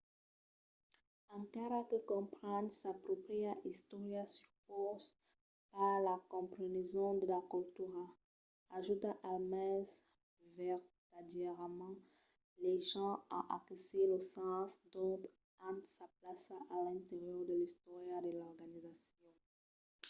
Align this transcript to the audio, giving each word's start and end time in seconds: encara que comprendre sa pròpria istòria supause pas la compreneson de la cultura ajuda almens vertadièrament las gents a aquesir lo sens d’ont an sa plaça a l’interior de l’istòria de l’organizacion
encara 1.37 1.79
que 1.89 1.97
comprendre 2.13 2.71
sa 2.81 2.91
pròpria 3.05 3.51
istòria 3.73 4.23
supause 4.37 5.09
pas 5.71 5.95
la 6.07 6.15
compreneson 6.33 7.11
de 7.21 7.25
la 7.35 7.41
cultura 7.53 8.03
ajuda 8.77 9.09
almens 9.31 9.89
vertadièrament 10.59 11.99
las 12.63 12.79
gents 12.91 13.21
a 13.37 13.39
aquesir 13.57 14.03
lo 14.11 14.19
sens 14.35 14.69
d’ont 14.91 15.23
an 15.67 15.75
sa 15.93 16.05
plaça 16.17 16.55
a 16.75 16.77
l’interior 16.85 17.41
de 17.49 17.53
l’istòria 17.59 18.17
de 18.25 18.31
l’organizacion 18.37 19.33